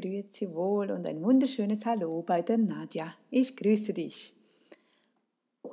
[0.00, 3.16] Grüezi wohl und ein wunderschönes Hallo bei der Nadja.
[3.30, 4.32] Ich grüße dich.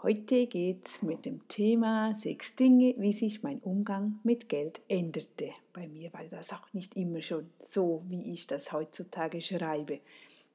[0.02, 5.52] Heute geht es mit dem Thema sechs Dinge, wie sich mein Umgang mit Geld änderte.
[5.74, 10.00] Bei mir war das auch nicht immer schon so, wie ich das heutzutage schreibe.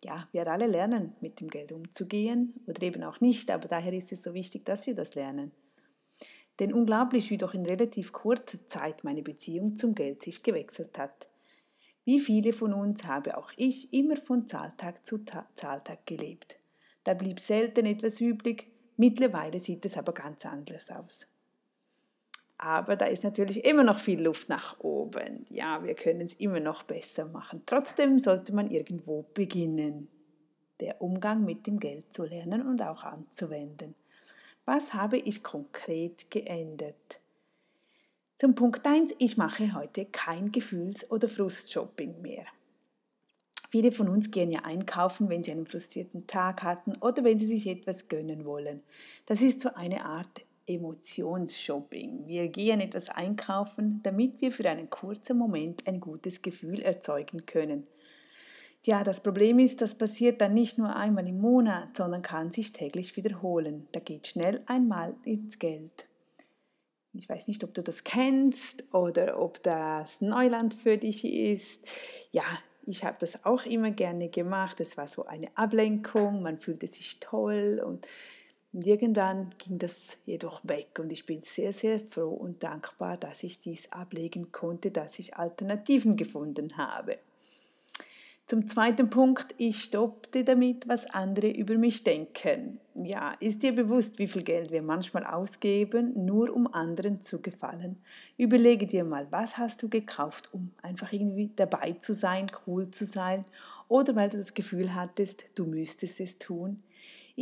[0.02, 4.10] Ja, wir alle lernen, mit dem Geld umzugehen oder eben auch nicht, aber daher ist
[4.10, 5.52] es so wichtig, dass wir das lernen.
[6.58, 11.29] Denn unglaublich, wie doch in relativ kurzer Zeit meine Beziehung zum Geld sich gewechselt hat.
[12.04, 16.58] Wie viele von uns habe auch ich immer von Zahltag zu Ta Zahltag gelebt.
[17.04, 21.26] Da blieb selten etwas übrig, mittlerweile sieht es aber ganz anders aus.
[22.62, 25.46] Aber da ist natürlich immer noch viel Luft nach oben.
[25.48, 27.62] Ja, wir können es immer noch besser machen.
[27.64, 30.08] Trotzdem sollte man irgendwo beginnen,
[30.78, 33.94] der Umgang mit dem Geld zu lernen und auch anzuwenden.
[34.66, 37.20] Was habe ich konkret geändert?
[38.40, 42.46] Zum Punkt 1, ich mache heute kein Gefühls- oder Frustshopping mehr.
[43.68, 47.44] Viele von uns gehen ja einkaufen, wenn sie einen frustrierten Tag hatten oder wenn sie
[47.44, 48.82] sich etwas gönnen wollen.
[49.26, 52.26] Das ist so eine Art Emotionsshopping.
[52.28, 57.86] Wir gehen etwas einkaufen, damit wir für einen kurzen Moment ein gutes Gefühl erzeugen können.
[58.86, 62.72] Ja, das Problem ist, das passiert dann nicht nur einmal im Monat, sondern kann sich
[62.72, 63.86] täglich wiederholen.
[63.92, 66.06] Da geht schnell einmal ins Geld.
[67.12, 71.82] Ich weiß nicht, ob du das kennst oder ob das Neuland für dich ist.
[72.30, 72.44] Ja,
[72.86, 74.80] ich habe das auch immer gerne gemacht.
[74.80, 78.06] Es war so eine Ablenkung, man fühlte sich toll und
[78.72, 83.58] irgendwann ging das jedoch weg und ich bin sehr, sehr froh und dankbar, dass ich
[83.58, 87.18] dies ablegen konnte, dass ich Alternativen gefunden habe.
[88.50, 92.80] Zum zweiten Punkt, ich stoppte damit, was andere über mich denken.
[92.94, 97.98] Ja, ist dir bewusst, wie viel Geld wir manchmal ausgeben, nur um anderen zu gefallen?
[98.36, 103.04] Überlege dir mal, was hast du gekauft, um einfach irgendwie dabei zu sein, cool zu
[103.04, 103.44] sein
[103.86, 106.82] oder weil du das Gefühl hattest, du müsstest es tun?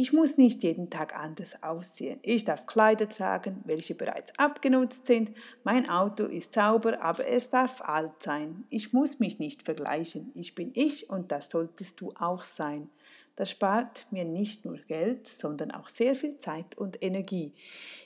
[0.01, 2.21] Ich muss nicht jeden Tag anders aussehen.
[2.23, 5.33] Ich darf Kleider tragen, welche bereits abgenutzt sind.
[5.65, 8.63] Mein Auto ist sauber, aber es darf alt sein.
[8.71, 10.31] Ich muss mich nicht vergleichen.
[10.37, 12.91] Ich bin ich und das solltest du auch sein.
[13.35, 17.53] Das spart mir nicht nur Geld, sondern auch sehr viel Zeit und Energie.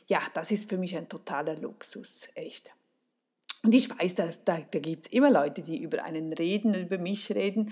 [0.09, 2.71] Ja, das ist für mich ein totaler Luxus, echt.
[3.65, 6.97] Und ich weiß, dass da, da gibt es immer Leute, die über einen reden, über
[6.97, 7.71] mich reden.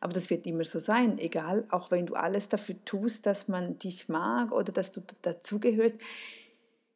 [0.00, 3.78] Aber das wird immer so sein, egal, auch wenn du alles dafür tust, dass man
[3.78, 5.96] dich mag oder dass du dazugehörst.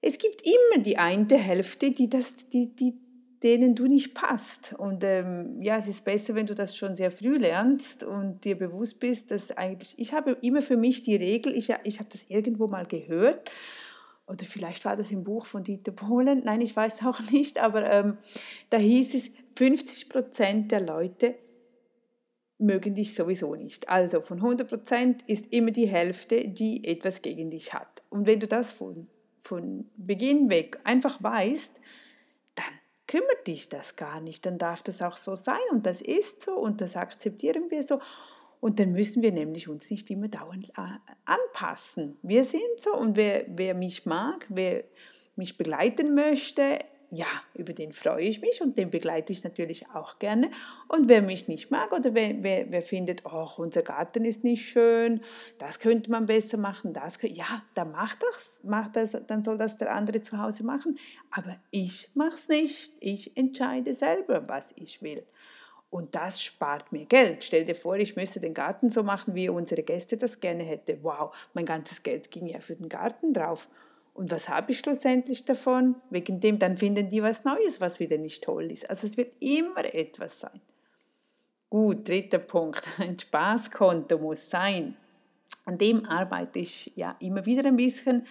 [0.01, 2.95] Es gibt immer die eine Hälfte, die das, die, die,
[3.43, 4.75] denen du nicht passt.
[4.79, 8.57] Und ähm, ja, es ist besser, wenn du das schon sehr früh lernst und dir
[8.57, 12.25] bewusst bist, dass eigentlich, ich habe immer für mich die Regel, ich, ich habe das
[12.29, 13.51] irgendwo mal gehört,
[14.27, 17.91] oder vielleicht war das im Buch von Dieter Bohlen, nein, ich weiß auch nicht, aber
[17.91, 18.17] ähm,
[18.71, 21.37] da hieß es, 50 Prozent der Leute
[22.59, 23.89] mögen dich sowieso nicht.
[23.89, 28.03] Also von 100% ist immer die Hälfte, die etwas gegen dich hat.
[28.11, 29.09] Und wenn du das von,
[29.41, 31.81] von Beginn weg einfach weißt,
[32.55, 32.75] dann
[33.07, 34.47] kümmert dich das gar nicht.
[34.47, 37.99] Dann darf das auch so sein und das ist so und das akzeptieren wir so.
[38.61, 42.17] Und dann müssen wir nämlich uns nicht immer dauernd äh, anpassen.
[42.23, 44.85] Wir sind so und wer, wer mich mag, wer
[45.37, 46.79] mich begleiten möchte,
[47.15, 50.51] ja, über den freue ich mich und den begleite ich natürlich auch gerne.
[50.89, 54.67] Und wer mich nicht mag oder wer, wer, wer findet, oh, unser Garten ist nicht
[54.67, 55.21] schön,
[55.59, 59.79] das könnte man besser machen, das ja, dann macht das, macht das, dann soll das
[59.79, 60.99] der andere zu Hause machen.
[61.31, 62.93] Aber ich mache es nicht.
[63.01, 65.25] Ich entscheide selber, was ich will.
[65.91, 67.45] Und das spart mir Geld.
[67.45, 70.99] Stell dir vor, ich müsste den Garten so machen, wie unsere Gäste das gerne hätte.
[71.03, 73.69] Wow, mein ganzes Geld ging ja für den Garten drauf.
[74.15, 75.97] Und was habe ich schlussendlich davon?
[76.09, 78.89] Wegen dem, dann finden die was Neues, was wieder nicht toll ist.
[78.89, 80.61] Also es wird immer etwas sein.
[81.69, 82.87] Gut, dritter Punkt.
[82.99, 84.97] Ein Spaßkonto muss sein.
[85.65, 88.25] An dem arbeite ich ja immer wieder ein bisschen.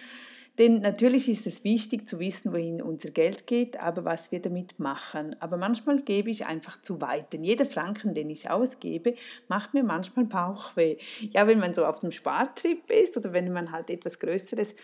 [0.58, 4.78] Denn natürlich ist es wichtig zu wissen, wohin unser Geld geht, aber was wir damit
[4.78, 5.34] machen.
[5.40, 7.32] Aber manchmal gebe ich einfach zu weit.
[7.32, 9.16] Denn jeder Franken, den ich ausgebe,
[9.48, 10.96] macht mir manchmal Bauchweh.
[11.32, 14.76] Ja, wenn man so auf dem Spartrip ist oder wenn man halt etwas Größeres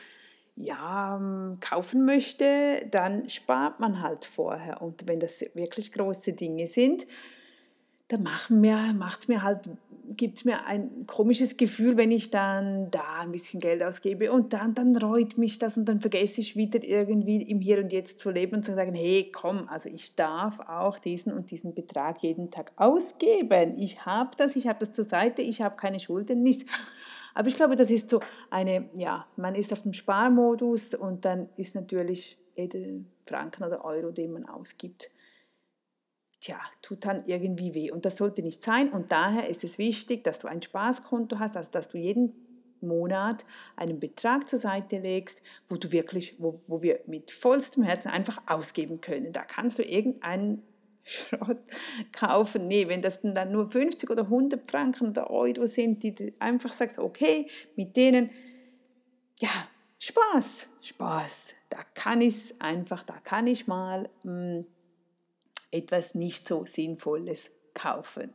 [0.63, 4.83] ja, ähm, kaufen möchte, dann spart man halt vorher.
[4.83, 7.07] Und wenn das wirklich große Dinge sind,
[8.11, 9.69] dann macht es mir halt,
[10.17, 14.53] gibt es mir ein komisches Gefühl, wenn ich dann da ein bisschen Geld ausgebe und
[14.53, 18.19] dann, dann reut mich das und dann vergesse ich wieder irgendwie im Hier und Jetzt
[18.19, 22.23] zu leben und zu sagen, hey, komm, also ich darf auch diesen und diesen Betrag
[22.23, 23.77] jeden Tag ausgeben.
[23.79, 26.65] Ich habe das, ich habe das zur Seite, ich habe keine Schulden, nichts.
[27.35, 31.49] Aber ich glaube, das ist so eine, ja, man ist auf dem Sparmodus und dann
[31.57, 35.11] ist natürlich jeder Franken oder Euro, den man ausgibt,
[36.41, 37.91] tja, tut dann irgendwie weh.
[37.91, 38.91] Und das sollte nicht sein.
[38.91, 42.33] Und daher ist es wichtig, dass du ein Spaßkonto hast, also dass du jeden
[42.81, 43.45] Monat
[43.77, 48.41] einen Betrag zur Seite legst, wo du wirklich, wo, wo wir mit vollstem Herzen einfach
[48.47, 49.33] ausgeben können.
[49.33, 50.63] Da kannst du irgendeinen
[51.11, 51.59] Schrott
[52.13, 52.69] kaufen.
[52.69, 56.73] Nee, wenn das dann nur 50 oder 100 Franken oder Euro sind, die du einfach
[56.73, 58.31] sagst, okay, mit denen,
[59.41, 59.51] ja,
[59.99, 61.55] Spaß, Spaß.
[61.69, 64.67] Da kann ich einfach, da kann ich mal mh, hm,
[65.71, 68.33] etwas nicht so Sinnvolles kaufen.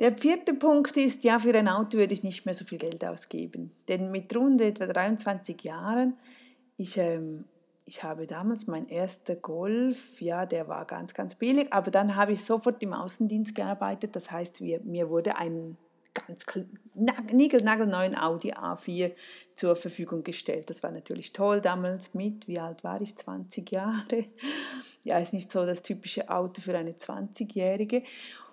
[0.00, 3.04] Der vierte Punkt ist, ja, für ein Auto würde ich nicht mehr so viel Geld
[3.04, 3.72] ausgeben.
[3.88, 6.16] Denn mit rund etwa 23 Jahren,
[6.76, 7.44] ich, ähm,
[7.92, 12.32] ich habe damals mein erster Golf, ja, der war ganz, ganz billig, aber dann habe
[12.32, 14.16] ich sofort im Außendienst gearbeitet.
[14.16, 15.76] Das heißt, wir, mir wurde ein
[16.14, 16.46] ganz
[17.30, 19.12] niegelnagelneuen Audi A4
[19.54, 20.70] zur Verfügung gestellt.
[20.70, 24.24] Das war natürlich toll damals mit, wie alt war ich, 20 Jahre.
[25.04, 28.04] Ja, ist nicht so das typische Auto für eine 20-Jährige.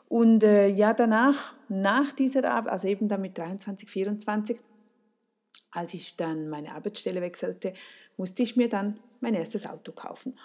[0.08, 4.60] Und äh, ja, danach, nach dieser Arbeit, also eben dann mit 23, 24,
[5.70, 7.74] als ich dann meine Arbeitsstelle wechselte,
[8.18, 10.36] musste ich mir dann mein erstes Auto kaufen.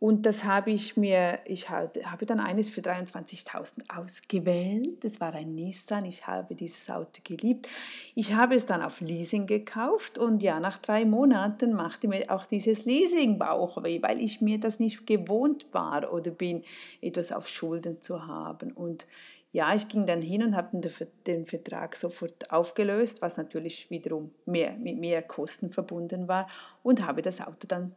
[0.00, 5.02] Und das habe ich mir, ich habe dann eines für 23.000 ausgewählt.
[5.02, 6.04] Das war ein Nissan.
[6.04, 7.68] Ich habe dieses Auto geliebt.
[8.14, 12.44] Ich habe es dann auf Leasing gekauft und ja, nach drei Monaten machte mir auch
[12.44, 16.60] dieses Leasing Bauchweh, weil ich mir das nicht gewohnt war oder bin,
[17.00, 18.72] etwas auf Schulden zu haben.
[18.72, 19.06] Und
[19.52, 20.82] ja, ich ging dann hin und habe
[21.26, 26.46] den Vertrag sofort aufgelöst, was natürlich wiederum mehr, mit mehr Kosten verbunden war
[26.82, 27.94] und habe das Auto dann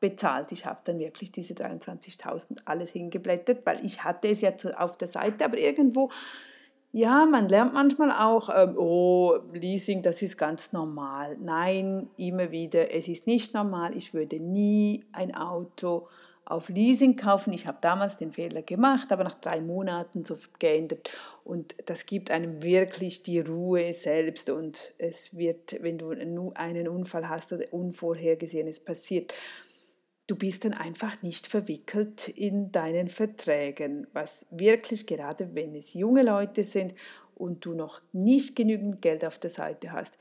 [0.00, 0.52] bezahlt.
[0.52, 5.08] Ich habe dann wirklich diese 23.000 alles hingeblättert, weil ich hatte es ja auf der
[5.08, 6.08] Seite, aber irgendwo,
[6.92, 11.36] ja, man lernt manchmal auch, ähm, oh, Leasing, das ist ganz normal.
[11.40, 13.96] Nein, immer wieder, es ist nicht normal.
[13.96, 16.08] Ich würde nie ein Auto
[16.44, 17.52] auf Leasing kaufen.
[17.52, 21.10] Ich habe damals den Fehler gemacht, aber nach drei Monaten sofort geändert.
[21.44, 24.50] Und das gibt einem wirklich die Ruhe selbst.
[24.50, 26.10] Und es wird, wenn du
[26.54, 29.34] einen Unfall hast oder Unvorhergesehenes passiert,
[30.32, 36.22] du bist dann einfach nicht verwickelt in deinen Verträgen, was wirklich gerade wenn es junge
[36.22, 36.94] Leute sind
[37.34, 40.16] und du noch nicht genügend Geld auf der Seite hast,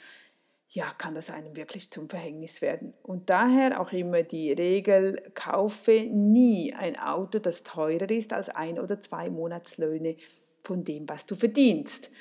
[0.68, 2.94] ja, kann das einem wirklich zum Verhängnis werden.
[3.04, 8.80] Und daher auch immer die Regel, kaufe nie ein Auto, das teurer ist als ein
[8.80, 10.18] oder zwei Monatslöhne
[10.62, 12.12] von dem, was du verdienst.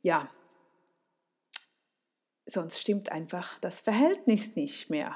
[0.00, 0.26] Ja,
[2.46, 5.14] sonst stimmt einfach das Verhältnis nicht mehr.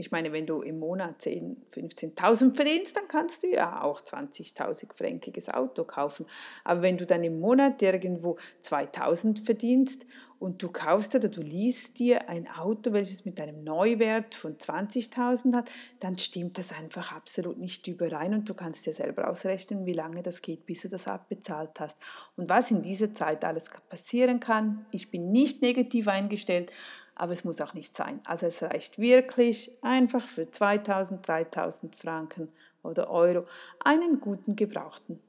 [0.00, 4.94] Ich meine, wenn du im Monat 10.000, 15.000 verdienst, dann kannst du ja auch 20.000
[4.96, 6.24] fränkiges Auto kaufen.
[6.64, 10.06] Aber wenn du dann im Monat irgendwo 2.000 verdienst
[10.38, 15.54] und du kaufst oder du liest dir ein Auto, welches mit einem Neuwert von 20.000
[15.54, 19.92] hat, dann stimmt das einfach absolut nicht überein und du kannst dir selber ausrechnen, wie
[19.92, 21.98] lange das geht, bis du das abbezahlt hast.
[22.36, 26.72] Und was in dieser Zeit alles passieren kann, ich bin nicht negativ eingestellt,
[27.20, 28.18] aber es muss auch nicht sein.
[28.24, 32.48] Also es reicht wirklich einfach für 2000, 3000 Franken
[32.82, 33.44] oder Euro
[33.84, 35.20] einen guten Gebrauchten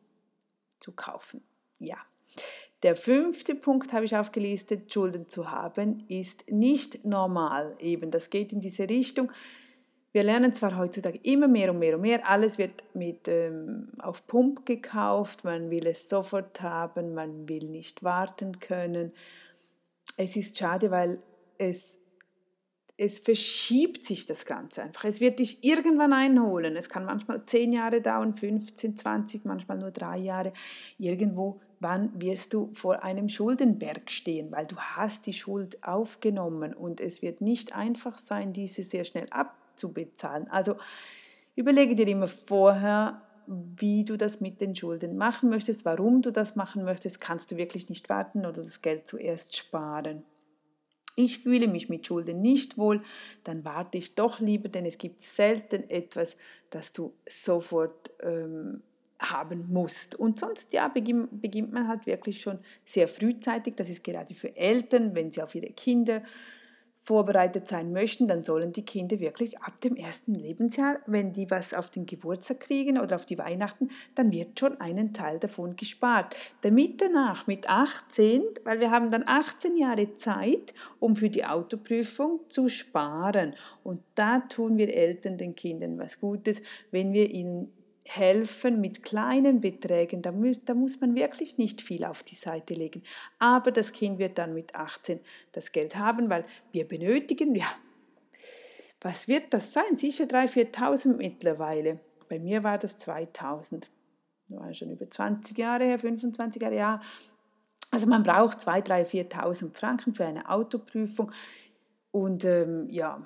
[0.79, 1.43] zu kaufen.
[1.79, 1.97] Ja.
[2.83, 7.75] Der fünfte Punkt habe ich aufgelistet, Schulden zu haben, ist nicht normal.
[7.79, 9.29] Eben, das geht in diese Richtung.
[10.13, 14.25] Wir lernen zwar heutzutage immer mehr und mehr und mehr, alles wird mit, ähm, auf
[14.27, 19.11] Pump gekauft, man will es sofort haben, man will nicht warten können.
[20.15, 21.21] Es ist schade, weil
[21.61, 21.99] es,
[22.97, 25.05] es verschiebt sich das Ganze einfach.
[25.05, 26.75] Es wird dich irgendwann einholen.
[26.75, 30.53] Es kann manchmal zehn Jahre dauern, 15, 20, manchmal nur drei Jahre.
[30.97, 36.99] Irgendwo, wann wirst du vor einem Schuldenberg stehen, weil du hast die Schuld aufgenommen und
[36.99, 40.47] es wird nicht einfach sein, diese sehr schnell abzubezahlen.
[40.49, 40.75] Also
[41.55, 46.55] überlege dir immer vorher, wie du das mit den Schulden machen möchtest, warum du das
[46.55, 50.23] machen möchtest, kannst du wirklich nicht warten oder das Geld zuerst sparen
[51.15, 53.01] ich fühle mich mit Schulden nicht wohl,
[53.43, 56.35] dann warte ich doch lieber, denn es gibt selten etwas,
[56.69, 58.81] das du sofort ähm,
[59.19, 60.15] haben musst.
[60.15, 63.75] Und sonst ja, beginnt, beginnt man halt wirklich schon sehr frühzeitig.
[63.75, 66.23] Das ist gerade für Eltern, wenn sie auf ihre Kinder
[67.03, 71.73] vorbereitet sein möchten, dann sollen die Kinder wirklich ab dem ersten Lebensjahr, wenn die was
[71.73, 76.35] auf den Geburtstag kriegen oder auf die Weihnachten, dann wird schon einen Teil davon gespart.
[76.61, 82.41] Damit danach mit 18, weil wir haben dann 18 Jahre Zeit, um für die Autoprüfung
[82.49, 83.55] zu sparen.
[83.83, 89.61] Und da tun wir Eltern den Kindern was Gutes, wenn wir ihnen helfen mit kleinen
[89.61, 93.03] Beträgen, da muss, da muss man wirklich nicht viel auf die Seite legen.
[93.39, 95.19] Aber das Kind wird dann mit 18
[95.51, 97.67] das Geld haben, weil wir benötigen, ja,
[99.01, 99.97] was wird das sein?
[99.97, 101.99] Sicher 3.000, 4.000 mittlerweile.
[102.29, 103.83] Bei mir war das 2.000.
[104.49, 107.01] war schon über 20 Jahre her, 25 Jahre, ja.
[107.89, 111.31] Also man braucht 2.000, 3.000, 4.000 Franken für eine Autoprüfung.
[112.11, 113.21] Und ähm, ja,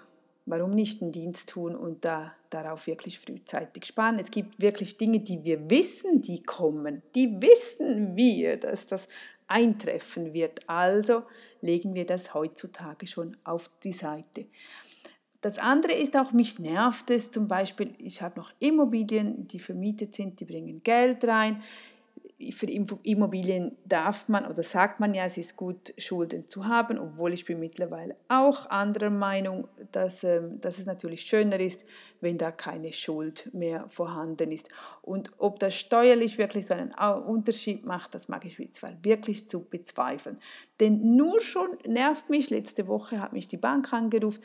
[0.46, 4.20] warum nicht einen Dienst tun und da, darauf wirklich frühzeitig sparen?
[4.20, 7.02] Es gibt wirklich Dinge, die wir wissen, die kommen.
[7.16, 9.08] Die wissen wir, dass das
[9.48, 10.68] eintreffen wird.
[10.68, 11.24] Also
[11.62, 14.46] legen wir das heutzutage schon auf die Seite.
[15.42, 20.14] Das andere ist auch, mich nervt es zum Beispiel, ich habe noch Immobilien, die vermietet
[20.14, 21.62] sind, die bringen Geld rein
[22.52, 22.68] für
[23.04, 27.46] Immobilien darf man oder sagt man ja, es ist gut, Schulden zu haben, obwohl ich
[27.46, 31.86] bin mittlerweile auch anderer Meinung, dass, ähm, dass es natürlich schöner ist,
[32.20, 34.68] wenn da keine Schuld mehr vorhanden ist.
[35.02, 39.62] Und ob das steuerlich wirklich so einen Unterschied macht, das mag ich zwar wirklich zu
[39.62, 40.38] bezweifeln.
[40.82, 44.42] Denn nur schon nervt mich, letzte Woche hat mich die Bank angerufen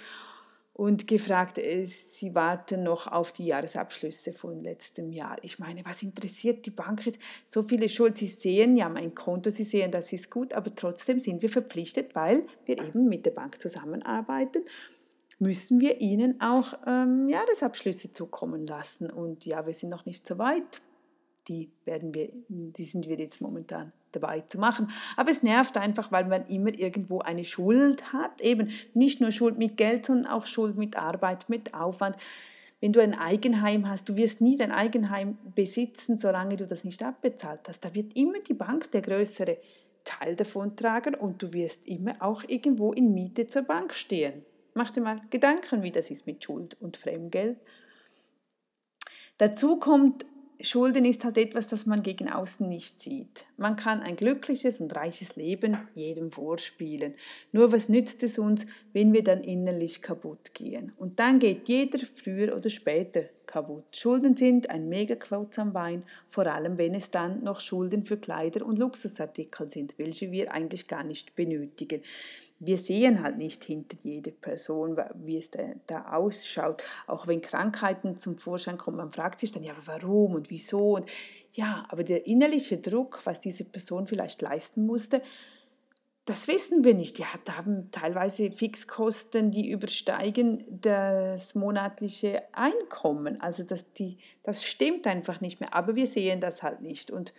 [0.80, 5.37] und gefragt, äh, sie warten noch auf die Jahresabschlüsse von letztem Jahr.
[5.42, 7.18] Ich meine, was interessiert die Bank jetzt?
[7.44, 11.18] So viele Schulden, sie sehen ja mein Konto, sie sehen, das ist gut, aber trotzdem
[11.18, 14.62] sind wir verpflichtet, weil wir eben mit der Bank zusammenarbeiten,
[15.38, 19.10] müssen wir ihnen auch ähm, Jahresabschlüsse zukommen lassen.
[19.10, 20.80] Und ja, wir sind noch nicht so weit.
[21.49, 24.90] Die werden wir, die sind wir jetzt momentan dabei zu machen.
[25.17, 28.40] Aber es nervt einfach, weil man immer irgendwo eine Schuld hat.
[28.40, 32.17] Eben nicht nur Schuld mit Geld, sondern auch Schuld mit Arbeit, mit Aufwand.
[32.81, 37.02] Wenn du ein Eigenheim hast, du wirst nie dein Eigenheim besitzen, solange du das nicht
[37.02, 37.85] abbezahlt hast.
[37.85, 39.59] Da wird immer die Bank der größere
[40.05, 44.45] Teil davon tragen und du wirst immer auch irgendwo in Miete zur Bank stehen.
[44.75, 47.59] Mach dir mal Gedanken, wie das ist mit Schuld und Fremdgeld.
[49.37, 50.25] Dazu kommt
[50.62, 53.47] Schulden ist halt etwas, das man gegen außen nicht sieht.
[53.57, 57.14] Man kann ein glückliches und reiches Leben jedem vorspielen.
[57.52, 60.93] Nur was nützt es uns, wenn wir dann innerlich kaputt gehen?
[60.97, 63.85] Und dann geht jeder früher oder später kaputt.
[63.93, 68.64] Schulden sind ein Megaklotz am Bein, vor allem wenn es dann noch Schulden für Kleider
[68.64, 72.02] und Luxusartikel sind, welche wir eigentlich gar nicht benötigen
[72.61, 76.83] wir sehen halt nicht hinter jeder Person, wie es da, da, ausschaut.
[77.07, 80.97] Auch wenn Krankheiten zum Vorschein kommen, man fragt sich dann, ja, warum und wieso.
[80.97, 81.07] Und
[81.52, 85.23] ja, aber der innerliche Druck, was diese Person vielleicht leisten musste,
[86.26, 87.19] das wissen wir nicht.
[87.19, 93.40] Ja, da haben teilweise Fixkosten, die übersteigen das monatliche Einkommen.
[93.40, 95.75] Also das, die, das stimmt einfach nicht mehr.
[95.75, 97.11] Aber wir sehen das halt nicht.
[97.11, 97.33] Und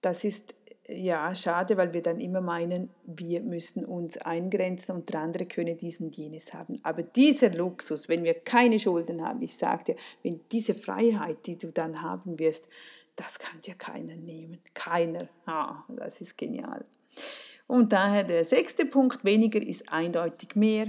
[0.00, 0.54] das ist
[0.90, 5.74] ja, schade, weil wir dann immer meinen, wir müssen uns eingrenzen und der andere könne
[5.74, 6.80] dies und jenes haben.
[6.82, 11.58] Aber dieser Luxus, wenn wir keine Schulden haben, ich sage dir, wenn diese Freiheit, die
[11.58, 12.68] du dann haben wirst,
[13.16, 14.60] das kann dir keiner nehmen.
[14.72, 15.28] Keiner.
[15.44, 16.84] Ah, das ist genial.
[17.66, 20.86] Und daher der sechste Punkt, weniger ist eindeutig mehr.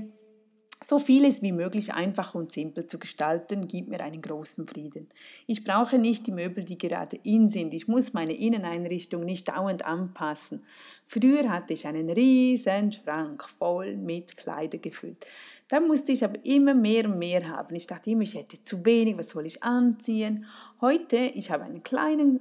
[0.82, 5.10] So vieles wie möglich einfach und simpel zu gestalten, gibt mir einen großen Frieden.
[5.46, 7.74] Ich brauche nicht die Möbel, die gerade in sind.
[7.74, 10.64] Ich muss meine Inneneinrichtung nicht dauernd anpassen.
[11.06, 15.26] Früher hatte ich einen riesen Schrank voll mit Kleider gefüllt.
[15.68, 17.76] Da musste ich aber immer mehr und mehr haben.
[17.76, 20.46] Ich dachte immer, ich hätte zu wenig, was soll ich anziehen?
[20.80, 22.40] Heute, ich habe einen kleinen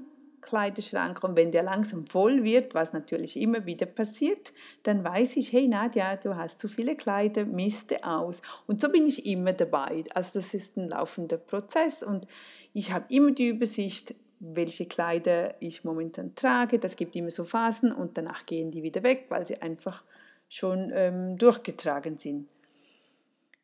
[0.49, 5.52] Kleiderschrank und wenn der langsam voll wird, was natürlich immer wieder passiert, dann weiß ich,
[5.52, 8.40] hey Nadja, du hast zu viele Kleider, miste aus.
[8.67, 10.05] Und so bin ich immer dabei.
[10.14, 12.26] Also das ist ein laufender Prozess und
[12.73, 16.78] ich habe immer die Übersicht, welche Kleider ich momentan trage.
[16.78, 20.02] Das gibt immer so Phasen und danach gehen die wieder weg, weil sie einfach
[20.49, 22.49] schon ähm, durchgetragen sind.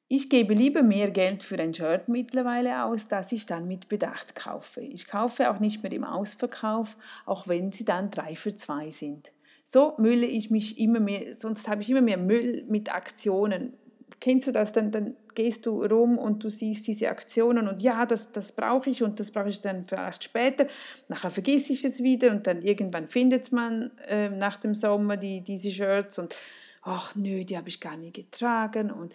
[0.09, 4.35] Ich gebe lieber mehr Geld für ein Shirt mittlerweile aus, das ich dann mit Bedacht
[4.35, 4.83] kaufe.
[4.83, 9.33] Ich kaufe auch nicht mehr im Ausverkauf, auch wenn sie dann drei für zwei sind.
[9.65, 13.73] So mülle ich mich immer mehr, sonst habe ich immer mehr Müll mit Aktionen.
[14.21, 14.73] Kennst du das?
[14.73, 18.91] Dann, dann gehst du rum und du siehst diese Aktionen und ja, das, das brauche
[18.91, 20.67] ich und das brauche ich dann vielleicht später.
[21.09, 25.41] Nachher vergesse ich es wieder und dann irgendwann findet man äh, nach dem Sommer die,
[25.41, 26.35] diese Shirts und
[26.83, 29.15] ach nö, die habe ich gar nie getragen und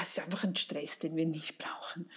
[0.00, 2.08] es ist einfach ein Stress, den wir nicht brauchen.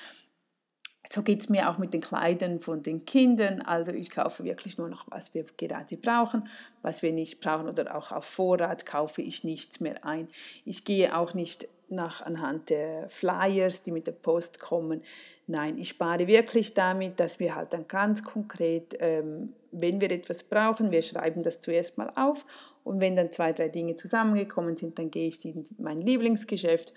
[1.12, 3.62] So geht es mir auch mit den Kleidern von den Kindern.
[3.62, 6.48] Also ich kaufe wirklich nur noch, was wir gerade brauchen.
[6.82, 10.28] Was wir nicht brauchen oder auch auf Vorrat kaufe ich nichts mehr ein.
[10.66, 15.02] Ich gehe auch nicht nach anhand der Flyers, die mit der Post kommen.
[15.46, 20.44] Nein, ich spare wirklich damit, dass wir halt dann ganz konkret, ähm, wenn wir etwas
[20.44, 22.46] brauchen, wir schreiben das zuerst mal auf
[22.84, 26.94] und wenn dann zwei, drei Dinge zusammengekommen sind, dann gehe ich in mein Lieblingsgeschäft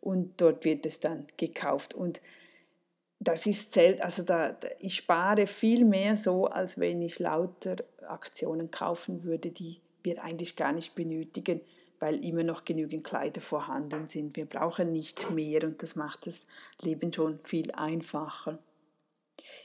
[0.00, 1.94] und dort wird es dann gekauft.
[1.94, 2.20] Und
[3.18, 7.76] das ist selten, also da, ich spare viel mehr so, als wenn ich lauter
[8.06, 11.60] Aktionen kaufen würde, die wir eigentlich gar nicht benötigen,
[11.98, 14.36] weil immer noch genügend Kleider vorhanden sind.
[14.36, 16.46] Wir brauchen nicht mehr und das macht das
[16.80, 18.58] Leben schon viel einfacher.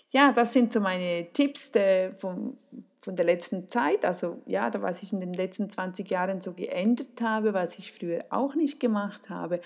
[0.10, 2.58] ja, das sind so meine Tipps der, von,
[3.00, 4.04] von der letzten Zeit.
[4.04, 7.94] Also ja, da was ich in den letzten 20 Jahren so geändert habe, was ich
[7.94, 9.62] früher auch nicht gemacht habe.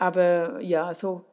[0.00, 1.26] Aber ja, so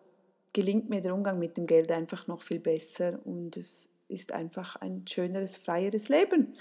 [0.51, 4.75] gelingt mir der Umgang mit dem Geld einfach noch viel besser und es ist einfach
[4.75, 6.51] ein schöneres, freieres Leben.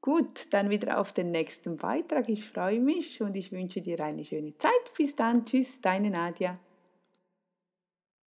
[0.00, 2.30] Gut, dann wieder auf den nächsten Beitrag.
[2.30, 4.94] Ich freue mich und ich wünsche dir eine schöne Zeit.
[4.96, 5.44] Bis dann.
[5.44, 6.58] Tschüss, deine Nadja.